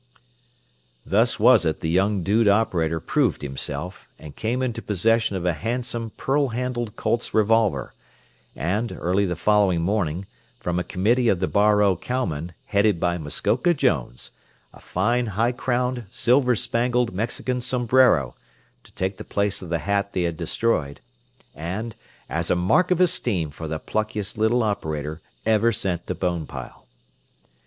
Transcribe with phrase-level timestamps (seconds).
[1.05, 5.53] Thus was it the young "dude" operator proved himself, and came into possession of a
[5.53, 7.93] handsome pearl handled Colt's revolver
[8.55, 10.25] and, early the following morning,
[10.59, 14.31] from a "committee" of the Bar O cowmen, headed by Muskoka Jones,
[14.73, 18.35] a fine high crowned, silver spangled Mexican sombrero,
[18.83, 20.99] to take the place of the hat they had destroyed,
[21.53, 21.95] and
[22.27, 26.87] "as a mark of esteem for the pluckiest little operator ever sent to Bonepile."